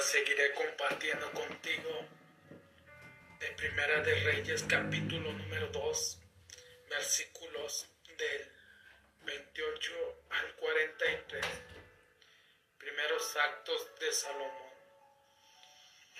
[0.00, 2.08] seguiré compartiendo contigo.
[3.38, 6.18] De Primera de Reyes capítulo número 2
[6.88, 7.86] versículos
[8.16, 8.52] del
[9.26, 9.92] 28
[10.30, 11.46] al 43
[12.78, 14.72] primeros actos de Salomón.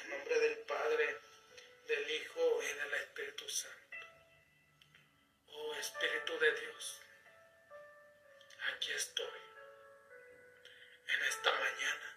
[0.02, 1.18] En nombre del Padre
[1.88, 3.96] del Hijo y del Espíritu Santo.
[5.48, 7.00] Oh Espíritu de Dios
[8.76, 9.40] aquí estoy.
[11.08, 12.13] En esta mañana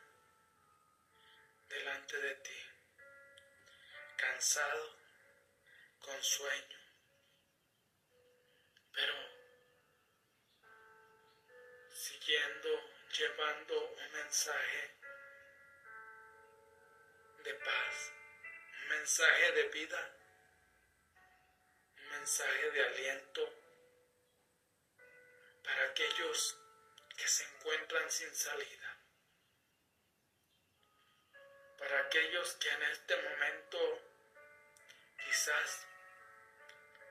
[1.69, 2.65] delante de ti,
[4.15, 4.95] cansado,
[5.99, 6.79] con sueño,
[8.93, 9.13] pero
[11.91, 12.69] siguiendo,
[13.11, 14.97] llevando un mensaje
[17.43, 18.13] de paz,
[18.81, 20.17] un mensaje de vida,
[21.97, 23.53] un mensaje de aliento
[25.63, 26.57] para aquellos
[27.17, 28.86] que se encuentran sin salida
[31.77, 34.01] para aquellos que en este momento
[35.23, 35.87] quizás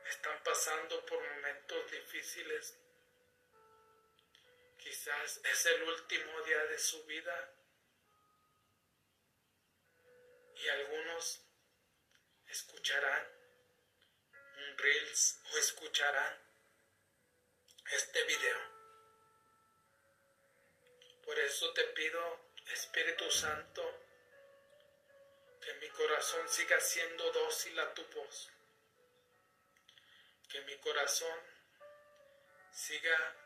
[0.08, 2.78] están pasando por momentos difíciles.
[4.78, 7.52] Quizás es el último día de su vida
[10.54, 11.42] y algunos
[12.48, 13.28] escucharán
[14.56, 16.38] un reels o escucharán
[17.92, 18.76] este video.
[21.24, 24.05] Por eso te pido, Espíritu Santo,
[25.66, 28.48] que mi corazón siga siendo dócil a tu voz,
[30.48, 31.40] que mi corazón
[32.70, 33.36] siga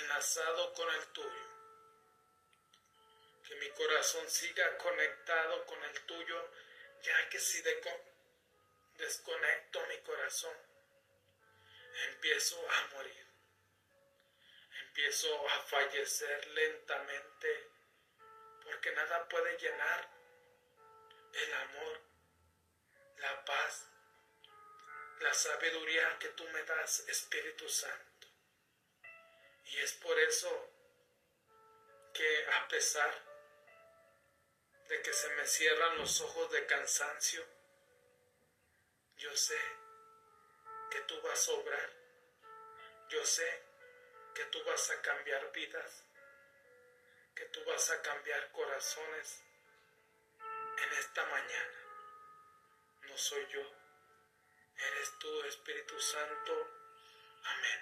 [0.00, 1.46] enlazado con el tuyo,
[3.46, 6.50] que mi corazón siga conectado con el tuyo,
[7.02, 7.62] ya que si
[8.98, 10.56] desconecto mi corazón,
[12.08, 13.26] empiezo a morir,
[14.86, 17.70] empiezo a fallecer lentamente,
[18.64, 20.19] porque nada puede llenar
[21.32, 22.00] el amor,
[23.18, 23.88] la paz,
[25.20, 28.28] la sabiduría que tú me das, Espíritu Santo.
[29.64, 30.70] Y es por eso
[32.12, 33.14] que a pesar
[34.88, 37.46] de que se me cierran los ojos de cansancio,
[39.16, 39.58] yo sé
[40.90, 41.92] que tú vas a obrar,
[43.10, 43.62] yo sé
[44.34, 46.04] que tú vas a cambiar vidas,
[47.34, 49.42] que tú vas a cambiar corazones
[51.10, 51.72] esta mañana.
[53.08, 56.52] No soy yo, eres tú, Espíritu Santo.
[57.42, 57.80] Amén.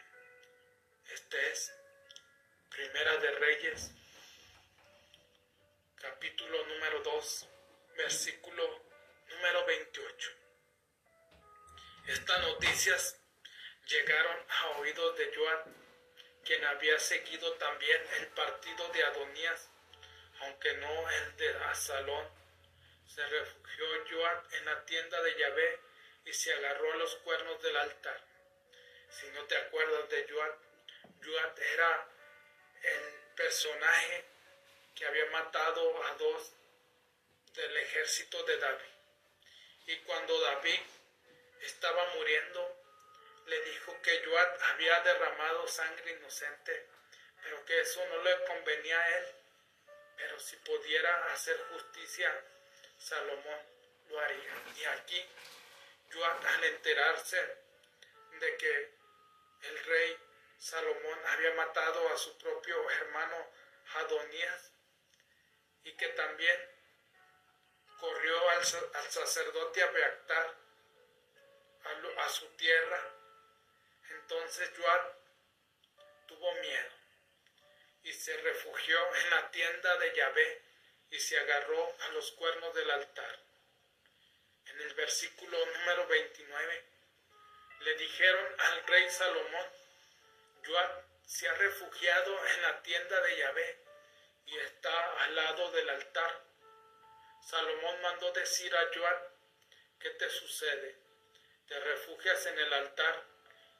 [1.12, 1.71] Este es
[2.71, 3.91] Primera de Reyes,
[5.97, 7.49] capítulo número 2,
[7.99, 8.83] versículo
[9.28, 10.31] número 28.
[12.06, 13.21] Estas noticias
[13.89, 15.66] llegaron a oídos de Joab,
[16.47, 19.69] quien había seguido también el partido de Adonías,
[20.41, 22.38] aunque no el de Asalón
[23.08, 25.80] se refugió Joab en la tienda de Yahvé
[26.26, 28.22] y se agarró a los cuernos del altar.
[29.10, 30.58] Si no te acuerdas de Joab,
[31.24, 32.08] Joab era
[32.82, 34.24] el personaje
[34.94, 36.52] que había matado a dos
[37.54, 38.92] del ejército de David.
[39.86, 40.80] Y cuando David
[41.62, 42.76] estaba muriendo,
[43.47, 46.86] le dijo que Joab había derramado sangre inocente,
[47.42, 49.34] pero que eso no le convenía a él.
[50.18, 52.44] Pero si pudiera hacer justicia
[52.98, 53.60] Salomón
[54.09, 54.53] lo haría.
[54.76, 55.25] Y aquí,
[56.12, 57.56] Joab, al enterarse
[58.41, 58.98] de que
[59.62, 60.19] el rey
[60.59, 63.47] Salomón había matado a su propio hermano
[63.94, 64.72] Adonías
[65.84, 66.78] y que también
[67.98, 70.54] corrió al, sacerdote a Beactar
[71.84, 73.15] a, a, su tierra,
[74.10, 75.15] entonces Joab
[76.26, 76.92] tuvo miedo
[78.03, 80.67] y se refugió en la tienda de Yahvé
[81.10, 83.38] y se agarró a los cuernos del altar.
[84.66, 86.84] En el versículo número 29
[87.80, 89.66] le dijeron al rey Salomón,
[90.66, 93.78] Joab se ha refugiado en la tienda de Yahvé
[94.47, 96.44] y está al lado del altar.
[97.48, 99.30] Salomón mandó decir a Joab,
[100.00, 100.97] ¿qué te sucede?
[101.66, 103.24] ¿Te refugias en el altar?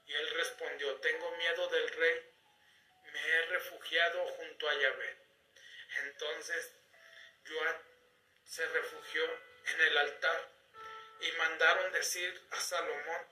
[0.07, 2.33] Y él respondió, tengo miedo del rey,
[3.13, 5.19] me he refugiado junto a Yahvé.
[6.05, 6.78] Entonces
[7.49, 7.77] Joab
[8.45, 10.49] se refugió en el altar
[11.21, 13.23] y mandaron decir a Salomón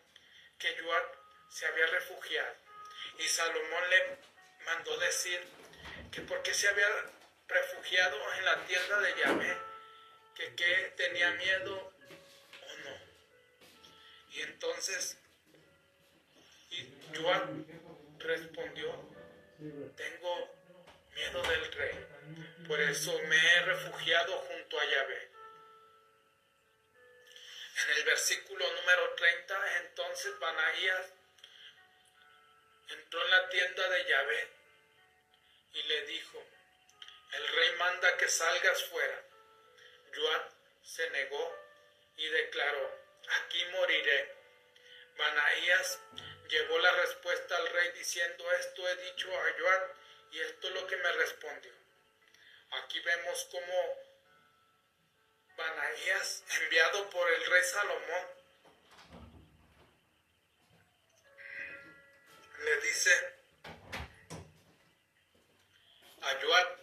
[0.58, 1.04] que Joab
[1.50, 2.54] se había refugiado.
[3.18, 4.18] Y Salomón le
[4.64, 5.40] mandó decir
[6.10, 6.88] que porque se había
[7.48, 9.56] refugiado en la tienda de Yahvé,
[10.34, 12.96] que, tenía miedo o no.
[14.32, 15.18] Y entonces
[16.70, 17.48] y Joab
[18.18, 18.92] respondió,
[19.96, 20.54] tengo
[21.14, 22.06] miedo del rey
[22.66, 25.30] Por eso me he refugiado junto a Yahvé.
[27.84, 31.12] En el versículo número 30, entonces Banaías
[32.88, 34.48] entró en la tienda de Yahvé
[35.74, 36.44] y le dijo,
[37.34, 39.22] el rey manda que salgas fuera.
[40.16, 40.50] Joab
[40.82, 41.56] se negó
[42.16, 43.00] y declaró,
[43.42, 44.34] aquí moriré.
[45.16, 46.00] Banaías
[46.48, 49.94] llevó la respuesta al rey diciendo, esto he dicho a Joab
[50.32, 51.75] y esto es lo que me respondió.
[52.82, 54.06] Aquí vemos cómo
[55.56, 58.26] Banaías, enviado por el rey Salomón,
[62.58, 63.34] le dice
[66.20, 66.78] a Joab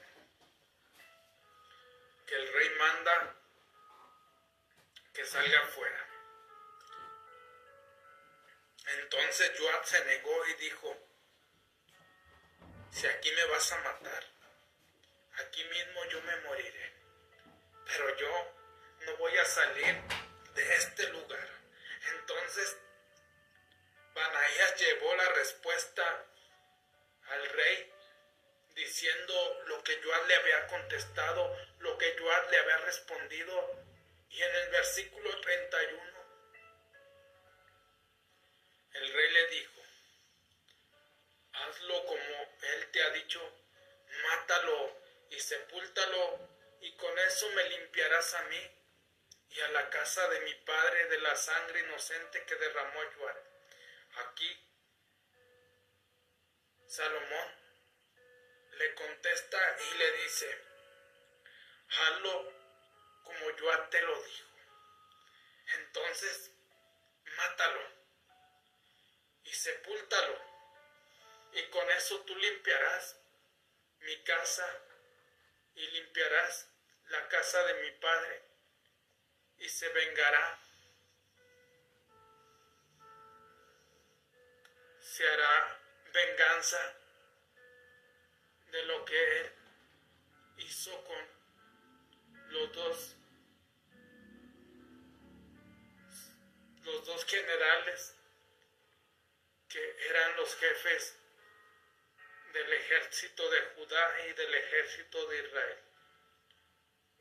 [2.25, 3.35] que el rey manda
[5.13, 6.07] que salga fuera.
[8.87, 10.97] Entonces Joab se negó y dijo,
[12.91, 14.22] si aquí me vas a matar,
[32.77, 33.85] Respondido.
[34.29, 36.13] Y en el versículo 31,
[38.93, 39.81] el rey le dijo,
[41.53, 43.39] hazlo como él te ha dicho,
[44.23, 44.97] mátalo
[45.29, 46.49] y sepúltalo,
[46.81, 48.71] y con eso me limpiarás a mí
[49.49, 53.37] y a la casa de mi padre de la sangre inocente que derramó Joab.
[54.15, 54.67] Aquí,
[56.87, 57.63] Salomón
[58.77, 60.57] le contesta y le dice,
[61.87, 62.62] hazlo
[63.23, 64.47] como yo te lo digo.
[65.75, 66.51] Entonces,
[67.37, 67.81] mátalo
[69.43, 70.53] y sepúltalo.
[71.53, 73.15] Y con eso tú limpiarás
[73.99, 74.67] mi casa
[75.75, 76.67] y limpiarás
[77.09, 78.43] la casa de mi padre
[79.59, 80.59] y se vengará.
[84.99, 85.79] Se hará
[86.11, 86.95] venganza
[88.71, 89.53] de lo que él
[90.57, 91.32] hizo con
[92.53, 93.15] los dos
[96.83, 98.15] los dos generales
[99.69, 101.17] que eran los jefes
[102.51, 105.79] del ejército de Judá y del ejército de Israel.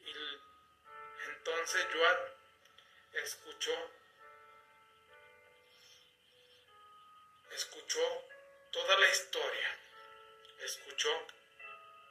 [0.01, 0.15] Y
[1.29, 2.35] entonces Joab
[3.15, 3.91] escuchó,
[7.53, 8.29] escuchó
[8.73, 9.79] toda la historia,
[10.59, 11.27] escuchó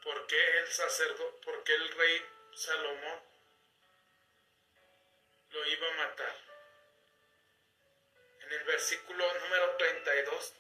[0.04, 2.26] por qué el sacerdote, por qué el rey
[2.56, 3.22] Salomón
[5.52, 6.36] lo iba a matar.
[8.42, 10.54] En el versículo número 32,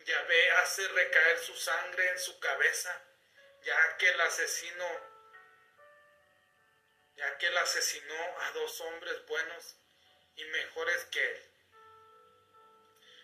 [0.00, 3.02] Yahvé hace recaer su sangre en su cabeza,
[3.62, 4.86] ya que el asesino,
[7.16, 9.76] ya que él asesinó a dos hombres buenos
[10.36, 11.44] y mejores que él.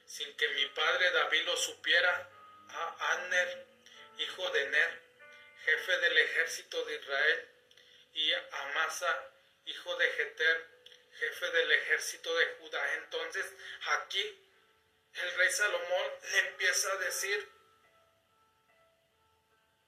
[0.06, 2.30] Sin que mi padre David lo supiera,
[2.68, 3.66] a Anner,
[4.18, 5.02] hijo de Ner,
[5.64, 7.48] jefe del ejército de Israel,
[8.14, 9.30] y Amasa,
[9.64, 10.68] hijo de Jeter,
[11.18, 12.94] jefe del ejército de Judá.
[12.94, 13.52] Entonces
[13.98, 14.40] aquí
[15.14, 17.52] el rey Salomón le empieza a decir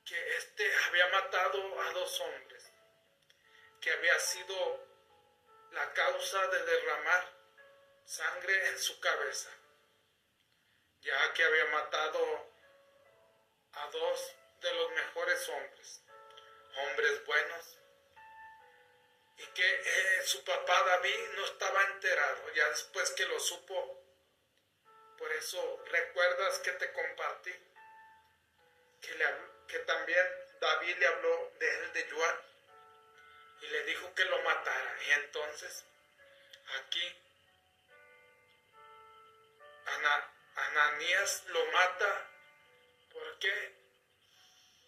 [0.05, 2.73] que éste había matado a dos hombres,
[3.81, 4.87] que había sido
[5.73, 7.33] la causa de derramar
[8.05, 9.51] sangre en su cabeza,
[11.01, 12.53] ya que había matado
[13.73, 16.03] a dos de los mejores hombres,
[16.77, 17.79] hombres buenos,
[19.39, 24.03] y que eh, su papá David no estaba enterado, ya después que lo supo.
[25.19, 27.53] Por eso recuerdas que te compartí
[29.01, 29.27] que, le,
[29.69, 30.27] que también
[30.61, 32.43] David le habló de él, de Joab,
[33.63, 34.99] y le dijo que lo matara.
[35.07, 35.85] Y entonces
[36.81, 37.23] aquí
[40.57, 42.31] Ananías lo mata.
[43.13, 43.75] ¿Por qué?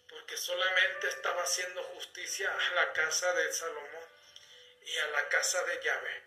[0.09, 3.88] Porque solamente estaba haciendo justicia a la casa de Salomón
[4.85, 6.23] y a la casa de Yahvé.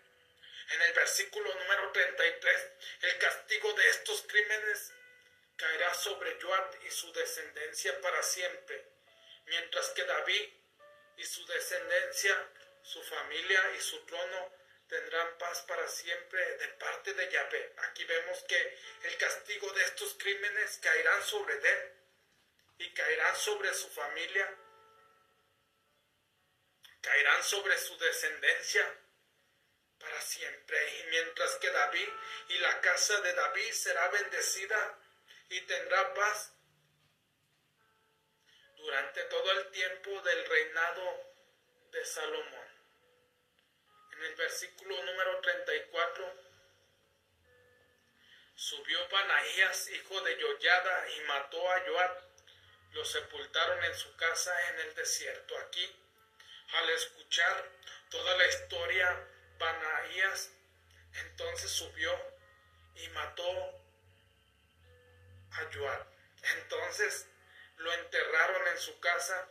[0.71, 4.93] En el versículo número 33, el castigo de estos crímenes
[5.57, 8.85] caerá sobre Joab y su descendencia para siempre,
[9.45, 10.49] mientras que David
[11.17, 12.49] y su descendencia,
[12.81, 14.51] su familia y su trono
[14.87, 17.73] tendrán paz para siempre de parte de Yahvé.
[17.77, 21.91] Aquí vemos que el castigo de estos crímenes caerán sobre él
[22.79, 24.57] y caerán sobre su familia
[27.03, 28.97] caerán sobre su descendencia
[29.99, 30.99] para siempre.
[30.99, 32.09] Y mientras que David
[32.47, 34.99] y la casa de David será bendecida
[35.49, 36.53] y tendrá paz
[38.77, 41.35] durante todo el tiempo del reinado
[41.91, 42.67] de Salomón.
[44.13, 46.33] En el versículo número 34,
[48.55, 52.23] subió Panaías, hijo de Yoyada, y mató a Joab.
[52.91, 55.57] Lo sepultaron en su casa en el desierto.
[55.59, 56.02] Aquí,
[56.73, 57.69] al escuchar
[58.09, 59.27] toda la historia,
[59.59, 60.51] Panaías
[61.13, 62.11] entonces subió
[62.95, 63.81] y mató
[65.51, 66.07] a Joab.
[66.55, 67.27] Entonces
[67.77, 69.47] lo enterraron en su casa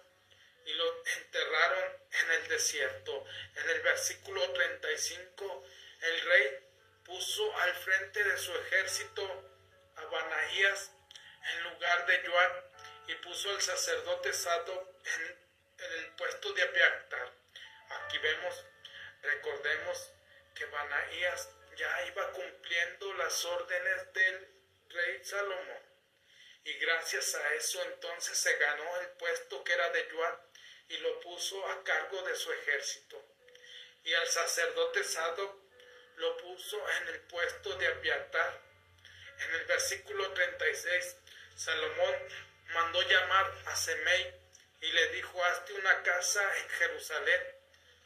[0.65, 3.25] y lo enterraron en el desierto.
[3.57, 5.65] En el versículo 35,
[6.01, 6.69] el rey
[7.05, 9.51] puso al frente de su ejército
[9.97, 10.93] a Banaías
[11.53, 12.65] en lugar de Joab
[13.09, 15.42] y puso al sacerdote Sado en,
[15.91, 17.33] el puesto de Abiatar.
[17.89, 18.65] Aquí vemos,
[19.23, 20.13] recordemos
[20.55, 24.49] que Banaías ya iba cumpliendo las órdenes del
[24.89, 25.83] rey Salomón.
[26.65, 30.39] Y gracias a eso entonces se ganó el puesto que era de Joab
[30.89, 33.25] y lo puso a cargo de su ejército.
[34.05, 35.57] Y al sacerdote Sadoc
[36.17, 38.61] lo puso en el puesto de Abiatar.
[39.39, 41.17] En el versículo 36,
[41.57, 42.15] Salomón
[42.75, 44.42] mandó llamar a Semei
[44.83, 47.41] y le dijo, hazte una casa en Jerusalén,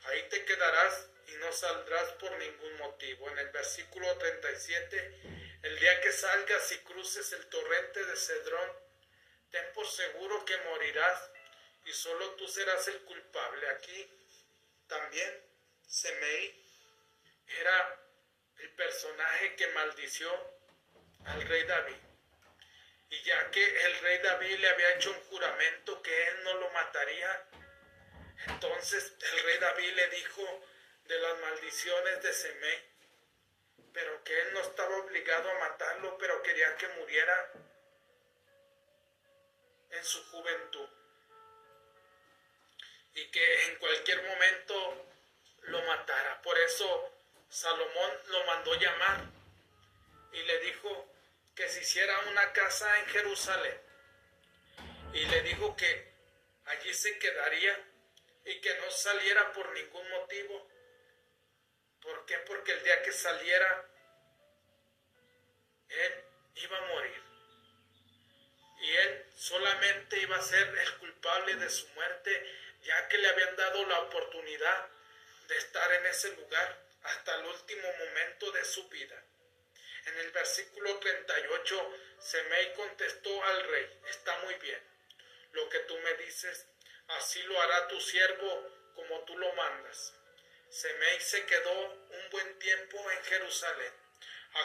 [0.05, 3.31] ahí te quedarás y no saldrás por ningún motivo.
[3.31, 8.73] En el versículo 37, el día que salgas y cruces el torrente de Cedrón,
[9.51, 11.31] ten por seguro que morirás
[11.87, 13.69] y solo tú serás el culpable.
[13.71, 14.11] Aquí
[14.87, 15.43] también
[15.87, 16.63] Semei
[17.47, 18.01] era
[18.59, 20.31] el personaje que maldició
[21.25, 22.06] al rey David.
[23.11, 26.71] Y ya que el rey David le había hecho un juramento que él no lo
[26.71, 27.49] mataría,
[28.49, 30.67] entonces el rey David le dijo
[31.05, 32.85] de las maldiciones de Semei,
[33.93, 37.53] pero que él no estaba obligado a matarlo, pero quería que muriera
[39.91, 40.89] en su juventud.
[43.15, 45.07] Y que en cualquier momento
[45.63, 46.43] lo matara.
[46.43, 47.13] Por eso
[47.49, 49.25] Salomón lo mandó llamar
[50.33, 51.06] y le dijo
[51.57, 53.81] que se hiciera una casa en Jerusalén.
[55.15, 56.13] Y le dijo que
[56.67, 57.83] allí se quedaría
[58.45, 60.71] y que no saliera por ningún motivo.
[62.03, 62.39] ¿Por qué?
[62.41, 63.89] Porque el día que saliera,
[65.89, 66.25] él
[66.57, 67.23] iba a morir.
[68.83, 73.57] Y él solamente iba a ser el culpable de su muerte, ya que le habían
[73.57, 74.89] dado la oportunidad
[75.49, 79.26] de estar en ese lugar hasta el último momento de su vida.
[80.37, 84.83] Versículo 38, Semei contestó al rey, está muy bien,
[85.53, 86.67] lo que tú me dices,
[87.09, 90.13] así lo hará tu siervo como tú lo mandas.
[90.69, 93.95] Semei se quedó un buen tiempo en Jerusalén.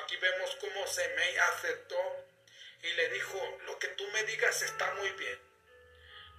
[0.01, 2.25] Aquí vemos cómo Semei aceptó
[2.83, 5.39] y le dijo, lo que tú me digas está muy bien.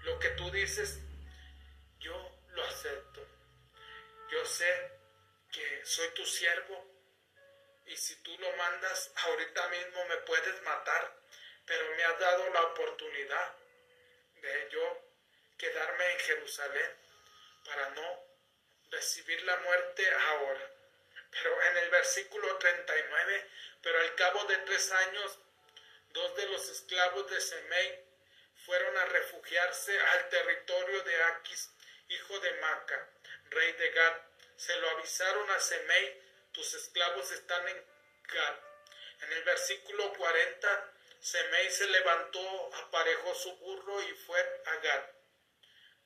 [0.03, 0.99] Lo que tú dices,
[2.01, 3.27] yo lo acepto.
[4.31, 4.91] Yo sé
[5.51, 6.92] que soy tu siervo
[7.87, 11.15] y si tú lo mandas, ahorita mismo me puedes matar,
[11.67, 13.55] pero me has dado la oportunidad
[14.41, 15.03] de yo
[15.59, 16.97] quedarme en Jerusalén
[17.65, 18.25] para no
[18.91, 20.71] recibir la muerte ahora.
[21.31, 23.51] Pero en el versículo 39,
[23.83, 25.39] pero al cabo de tres años,
[26.11, 28.05] dos de los esclavos de Semei
[28.67, 31.71] fueron a refugiarse al territorio de Aquis,
[32.09, 33.09] hijo de Maca,
[33.51, 34.17] rey de Gad,
[34.57, 36.22] se lo avisaron a Semei,
[36.53, 37.87] tus esclavos están en
[38.25, 38.57] Gad.
[39.23, 45.05] En el versículo 40, Semei se levantó, aparejó su burro y fue a Gad,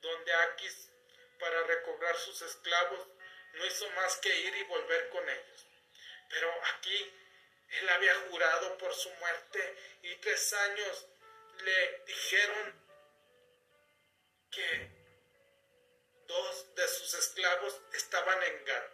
[0.01, 0.91] donde Aquis,
[1.39, 3.07] para recobrar sus esclavos,
[3.55, 5.67] no hizo más que ir y volver con ellos.
[6.29, 7.13] Pero aquí
[7.69, 11.07] él había jurado por su muerte y tres años
[11.65, 12.87] le dijeron
[14.51, 14.91] que
[16.27, 18.85] dos de sus esclavos estaban en Gad,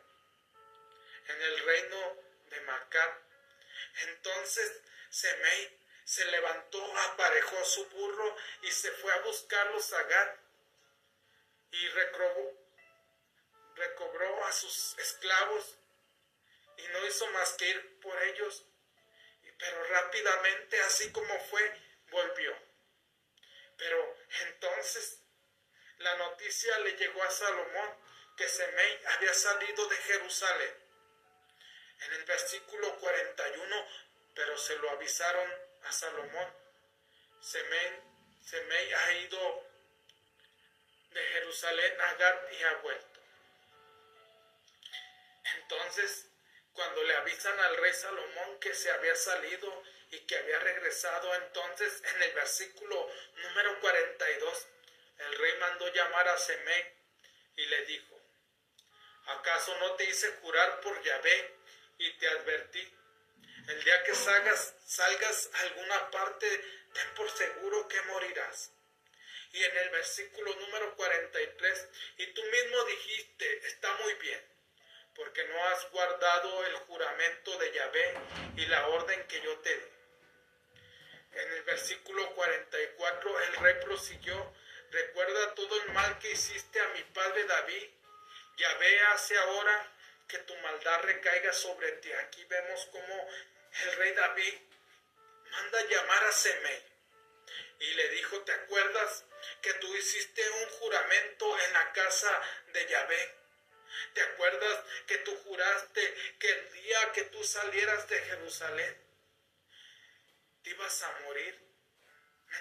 [1.28, 2.16] en el reino
[2.50, 3.22] de Macar.
[4.08, 10.36] Entonces Semei se levantó, aparejó su burro y se fue a buscarlos a Gad
[11.70, 12.52] y recobró,
[13.74, 15.78] recobró a sus esclavos
[16.76, 18.64] y no hizo más que ir por ellos,
[19.58, 22.56] pero rápidamente, así como fue, volvió.
[23.76, 25.20] Pero entonces
[25.98, 27.96] la noticia le llegó a Salomón
[28.36, 30.81] que Semei había salido de Jerusalén.
[32.06, 33.86] En el versículo 41,
[34.34, 35.48] pero se lo avisaron
[35.84, 36.48] a Salomón.
[37.40, 39.66] Semei, ha ido
[41.10, 43.20] de Jerusalén a Gad y ha vuelto.
[45.56, 46.26] Entonces,
[46.72, 52.02] cuando le avisan al rey Salomón que se había salido y que había regresado, entonces
[52.14, 54.66] en el versículo número 42,
[55.18, 55.52] el rey
[55.94, 56.84] llamar a Semei
[57.56, 58.20] y le dijo,
[59.26, 61.61] ¿acaso no te hice jurar por Yahvé
[62.02, 62.98] y te advertí?
[63.68, 66.48] El día que salgas, salgas a alguna parte,
[66.92, 68.72] ten por seguro que morirás.
[69.52, 74.40] Y en el versículo número 43, y tú mismo dijiste, está muy bien,
[75.14, 78.14] porque no has guardado el juramento de Yahvé
[78.56, 79.86] y la orden que yo te di.
[81.34, 84.54] En el versículo 44, el rey prosiguió,
[84.90, 87.90] recuerda todo el mal que hiciste a mi padre David.
[88.56, 89.92] Yahvé hace ahora
[90.28, 92.12] que tu maldad recaiga sobre ti.
[92.12, 93.28] Aquí vemos cómo
[93.82, 94.54] el rey David
[95.50, 96.82] manda llamar a Semei
[97.78, 99.24] y le dijo, ¿te acuerdas
[99.60, 102.40] que tú hiciste un juramento en la casa
[102.72, 103.34] de Yahvé?
[104.14, 108.96] ¿Te acuerdas que tú juraste que el día que tú salieras de Jerusalén
[110.62, 111.60] te ibas a morir?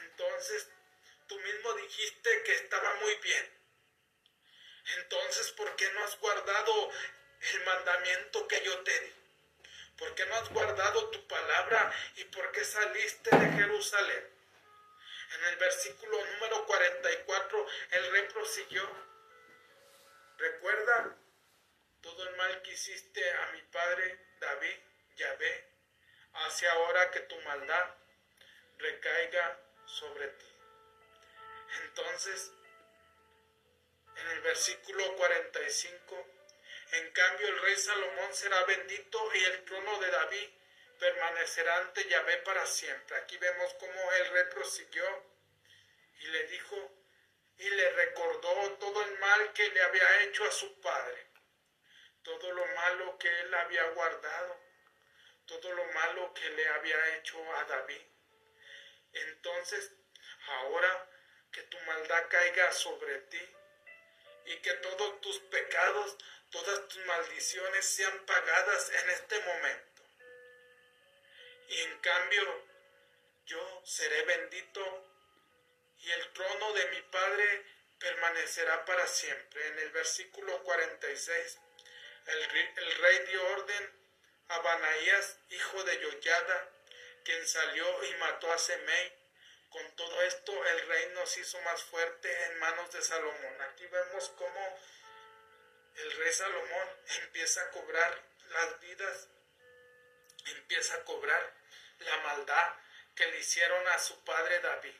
[0.03, 0.67] Entonces
[1.27, 3.61] tú mismo dijiste que estaba muy bien.
[4.97, 6.91] Entonces, ¿por qué no has guardado
[7.41, 9.13] el mandamiento que yo te di?
[9.97, 14.29] ¿Por qué no has guardado tu palabra y por qué saliste de Jerusalén?
[15.33, 18.89] En el versículo número 44, el rey prosiguió.
[20.37, 21.15] Recuerda
[22.01, 24.77] todo el mal que hiciste a mi padre David,
[25.17, 25.67] Yahvé,
[26.33, 27.95] hace ahora que tu maldad
[28.79, 30.45] recaiga sobre ti.
[31.83, 32.51] Entonces,
[34.15, 36.27] en el versículo 45,
[36.91, 40.49] en cambio el rey Salomón será bendito y el trono de David
[40.99, 43.17] permanecerá ante Yahvé para siempre.
[43.17, 45.05] Aquí vemos cómo el rey prosiguió
[46.19, 46.91] y le dijo
[47.57, 51.27] y le recordó todo el mal que le había hecho a su padre,
[52.23, 54.59] todo lo malo que él había guardado,
[55.45, 58.01] todo lo malo que le había hecho a David.
[59.13, 59.91] Entonces,
[60.47, 61.09] ahora
[61.51, 63.55] que tu maldad caiga sobre ti
[64.45, 66.17] y que todos tus pecados
[66.51, 70.03] todas tus maldiciones sean pagadas en este momento.
[71.69, 72.65] Y en cambio,
[73.45, 75.07] yo seré bendito
[75.99, 77.65] y el trono de mi Padre
[77.99, 79.67] permanecerá para siempre.
[79.67, 81.59] En el versículo 46,
[82.25, 84.01] el, rey dio orden
[84.49, 86.69] a Banaías, hijo de Yoyada,
[87.23, 89.13] quien salió y mató a Semei.
[89.69, 93.61] Con todo esto, el rey nos hizo más fuerte en manos de Salomón.
[93.61, 94.79] Aquí vemos cómo
[95.95, 96.89] el rey Salomón
[97.21, 99.27] empieza a cobrar las vidas,
[100.45, 101.53] empieza a cobrar
[101.99, 102.75] la maldad
[103.15, 104.95] que le hicieron a su padre David.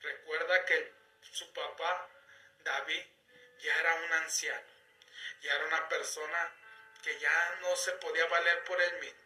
[0.00, 0.92] Recuerda que
[1.32, 2.08] su papá
[2.60, 3.04] David
[3.60, 4.68] ya era un anciano,
[5.42, 6.54] ya era una persona
[7.02, 9.20] que ya no se podía valer por él mismo,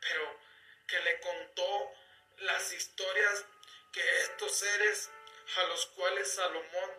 [0.00, 0.40] pero
[0.86, 1.94] que le contó
[2.38, 3.44] las historias
[3.92, 5.10] que estos seres
[5.56, 6.90] a los cuales Salomón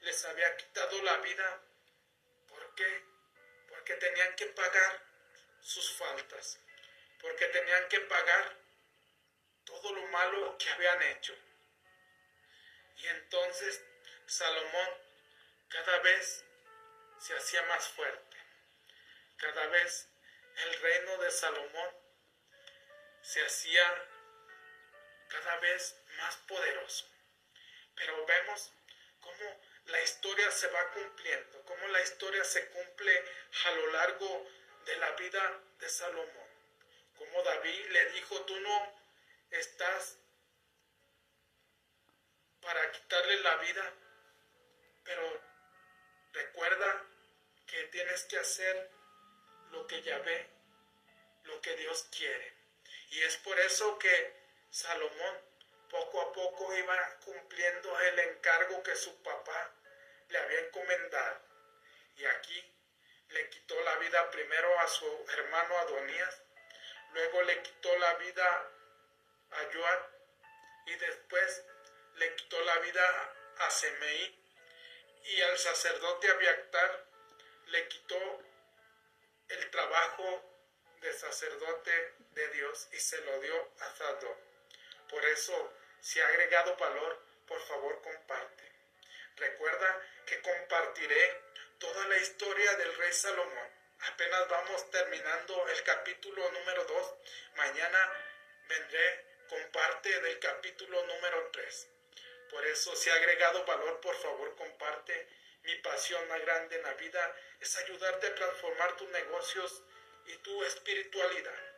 [0.00, 1.62] les había quitado la vida
[3.68, 5.02] Porque tenían que pagar
[5.60, 6.60] sus faltas,
[7.20, 8.56] porque tenían que pagar
[9.64, 11.34] todo lo malo que habían hecho.
[12.96, 13.82] Y entonces
[14.26, 14.88] Salomón
[15.68, 16.44] cada vez
[17.18, 18.36] se hacía más fuerte,
[19.36, 20.08] cada vez
[20.56, 21.96] el reino de Salomón
[23.22, 24.08] se hacía
[25.28, 27.06] cada vez más poderoso.
[27.94, 28.72] Pero vemos
[29.20, 33.24] cómo la historia se va cumpliendo, cómo la historia se cumple
[33.64, 34.46] a lo largo
[34.84, 36.48] de la vida de Salomón.
[37.16, 38.92] Como David le dijo, tú no
[39.50, 40.18] estás
[42.60, 43.92] para quitarle la vida,
[45.04, 45.40] pero
[46.32, 47.04] recuerda
[47.66, 48.90] que tienes que hacer
[49.70, 50.46] lo que ya ve,
[51.44, 52.54] lo que Dios quiere.
[53.10, 54.34] Y es por eso que
[54.70, 55.48] Salomón
[55.88, 59.72] poco a poco iba cumpliendo el encargo que su papá
[60.28, 61.40] le había encomendado.
[62.16, 62.74] Y aquí
[63.28, 66.42] le quitó la vida primero a su hermano Adonías,
[67.12, 68.70] luego le quitó la vida
[69.50, 70.10] a Joab
[70.86, 71.64] y después
[72.14, 74.44] le quitó la vida a Semeí
[75.24, 77.04] y al sacerdote Abiactar
[77.66, 78.42] le quitó
[79.48, 80.42] el trabajo
[81.00, 84.38] de sacerdote de Dios y se lo dio a Zadok.
[85.08, 88.67] Por eso, si ha agregado valor, por favor comparte.
[89.38, 91.42] Recuerda que compartiré
[91.78, 93.70] toda la historia del rey Salomón.
[94.00, 97.14] Apenas vamos terminando el capítulo número 2.
[97.54, 98.12] Mañana
[98.68, 101.88] vendré con parte del capítulo número 3.
[102.50, 105.28] Por eso, si ha agregado valor, por favor comparte.
[105.62, 109.82] Mi pasión más grande en la vida es ayudarte a transformar tus negocios
[110.26, 111.74] y tu espiritualidad.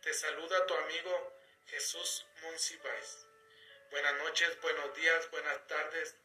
[0.00, 1.32] Te saluda tu amigo
[1.66, 3.26] Jesús Monsiváis.
[3.90, 6.16] Buenas noches, buenos días, buenas tardes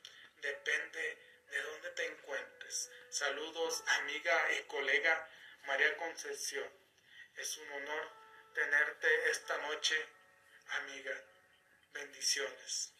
[0.47, 1.17] depende
[1.49, 2.89] de dónde te encuentres.
[3.09, 5.29] Saludos, amiga y colega
[5.65, 6.69] María Concepción.
[7.35, 8.11] Es un honor
[8.53, 9.95] tenerte esta noche,
[10.79, 11.13] amiga.
[11.93, 12.93] Bendiciones.